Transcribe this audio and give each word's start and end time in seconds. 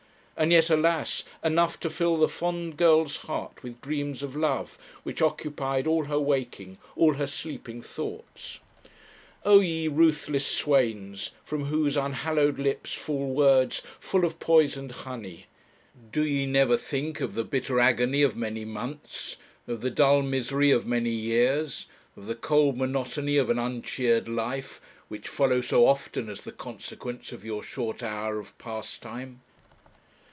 and 0.37 0.51
yet, 0.51 0.71
alas! 0.71 1.23
enough 1.43 1.79
to 1.79 1.87
fill 1.87 2.17
the 2.17 2.27
fond 2.27 2.75
girl's 2.75 3.17
heart 3.17 3.61
with 3.61 3.79
dreams 3.79 4.23
of 4.23 4.35
love, 4.35 4.75
which 5.03 5.21
occupied 5.21 5.85
all 5.85 6.05
her 6.05 6.19
waking, 6.19 6.79
all 6.95 7.13
her 7.13 7.27
sleeping 7.27 7.79
thoughts. 7.79 8.59
Oh! 9.45 9.59
ye 9.59 9.87
ruthless 9.87 10.47
swains, 10.47 11.29
from 11.43 11.65
whose 11.65 11.95
unhallowed 11.95 12.57
lips 12.57 12.91
fall 12.91 13.27
words 13.35 13.83
full 13.99 14.25
of 14.25 14.39
poisoned 14.39 14.91
honey, 14.91 15.45
do 16.11 16.25
ye 16.25 16.47
never 16.47 16.75
think 16.75 17.21
of 17.21 17.35
the 17.35 17.43
bitter 17.43 17.79
agony 17.79 18.23
of 18.23 18.35
many 18.35 18.65
months, 18.65 19.35
of 19.67 19.81
the 19.81 19.91
dull 19.91 20.23
misery 20.23 20.71
of 20.71 20.87
many 20.87 21.11
years, 21.11 21.85
of 22.17 22.25
the 22.25 22.33
cold 22.33 22.75
monotony 22.77 23.37
of 23.37 23.51
an 23.51 23.59
uncheered 23.59 24.27
life, 24.27 24.81
which 25.07 25.27
follow 25.29 25.61
so 25.61 25.85
often 25.85 26.27
as 26.29 26.41
the 26.41 26.51
consequence 26.51 27.31
of 27.31 27.45
your 27.45 27.61
short 27.61 28.01
hour 28.01 28.39
of 28.39 28.57
pastime? 28.57 29.41